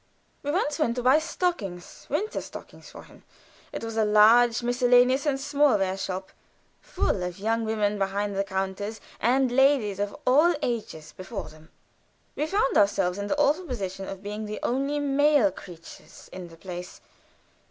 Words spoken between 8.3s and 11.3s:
the counters and ladies of all ages